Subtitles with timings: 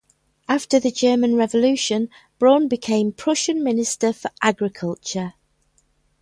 [0.49, 2.09] After the German Revolution
[2.39, 5.35] Braun became Prussian Minister for Agriculture.